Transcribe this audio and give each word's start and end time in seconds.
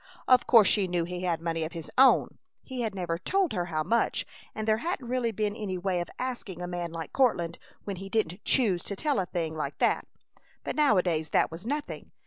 Of 0.27 0.47
course 0.47 0.67
she 0.67 0.87
knew 0.87 1.03
he 1.03 1.21
had 1.21 1.43
money 1.43 1.63
of 1.63 1.73
his 1.73 1.91
own 1.95 2.39
(he 2.63 2.81
had 2.81 2.95
never 2.95 3.19
told 3.19 3.53
her 3.53 3.65
how 3.65 3.83
much, 3.83 4.25
and 4.55 4.67
there 4.67 4.77
hadn't 4.79 5.07
really 5.07 5.31
been 5.31 5.55
any 5.55 5.77
way 5.77 6.01
of 6.01 6.09
asking 6.17 6.59
a 6.59 6.65
man 6.65 6.91
like 6.91 7.13
Courtland 7.13 7.59
when 7.83 7.97
he 7.97 8.09
didn't 8.09 8.43
choose 8.43 8.83
to 8.85 8.95
tell 8.95 9.19
a 9.19 9.27
thing 9.27 9.53
like 9.55 9.77
that), 9.77 10.07
but 10.63 10.75
nowadays 10.75 11.29
that 11.29 11.51
was 11.51 11.67
nothing. 11.67 12.09